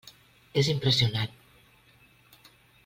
És 0.61 0.69
impressionant. 0.73 1.37